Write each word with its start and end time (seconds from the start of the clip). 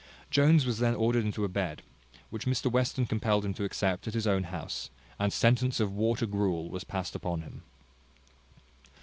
Jones 0.31 0.65
was 0.65 0.79
then 0.79 0.95
ordered 0.95 1.25
into 1.25 1.43
a 1.45 1.47
bed, 1.47 1.83
which 2.31 2.47
Mr 2.47 2.71
Western 2.71 3.05
compelled 3.05 3.45
him 3.45 3.53
to 3.53 3.63
accept 3.63 4.07
at 4.07 4.15
his 4.15 4.25
own 4.25 4.45
house, 4.45 4.89
and 5.19 5.31
sentence 5.31 5.79
of 5.79 5.93
water 5.93 6.25
gruel 6.25 6.71
was 6.71 6.83
passed 6.83 7.13
upon 7.13 7.41
him. 7.41 7.61